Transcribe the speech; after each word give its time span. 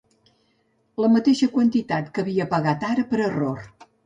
La 1.05 1.09
mateixa 1.15 1.49
quantitat 1.57 2.09
que 2.17 2.25
havia 2.25 2.49
pagat 2.55 2.89
ara 2.89 3.07
per 3.13 3.23
error. 3.29 3.63